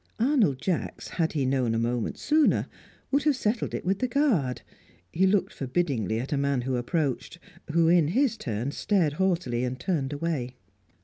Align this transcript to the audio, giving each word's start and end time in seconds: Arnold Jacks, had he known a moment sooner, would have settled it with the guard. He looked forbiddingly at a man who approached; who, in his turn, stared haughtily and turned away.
Arnold 0.19 0.57
Jacks, 0.59 1.09
had 1.09 1.33
he 1.33 1.45
known 1.45 1.75
a 1.75 1.77
moment 1.77 2.17
sooner, 2.17 2.65
would 3.11 3.21
have 3.21 3.35
settled 3.35 3.75
it 3.75 3.85
with 3.85 3.99
the 3.99 4.07
guard. 4.07 4.63
He 5.13 5.27
looked 5.27 5.53
forbiddingly 5.53 6.19
at 6.19 6.33
a 6.33 6.37
man 6.37 6.61
who 6.61 6.75
approached; 6.75 7.37
who, 7.71 7.87
in 7.87 8.07
his 8.07 8.35
turn, 8.35 8.71
stared 8.71 9.13
haughtily 9.13 9.63
and 9.63 9.79
turned 9.79 10.11
away. 10.11 10.55